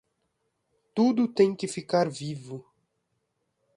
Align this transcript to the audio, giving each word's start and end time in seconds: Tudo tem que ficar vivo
Tudo 0.95 1.27
tem 1.27 1.55
que 1.55 1.67
ficar 1.67 2.09
vivo 2.09 2.65